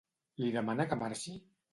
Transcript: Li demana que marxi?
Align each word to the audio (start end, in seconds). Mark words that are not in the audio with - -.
Li 0.43 0.47
demana 0.55 0.87
que 0.93 0.97
marxi? 1.03 1.35